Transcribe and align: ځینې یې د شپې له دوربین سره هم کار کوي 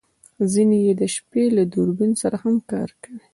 ځینې 0.51 0.77
یې 0.85 0.93
د 1.01 1.03
شپې 1.15 1.43
له 1.57 1.63
دوربین 1.73 2.11
سره 2.21 2.35
هم 2.43 2.55
کار 2.71 2.89
کوي 3.03 3.21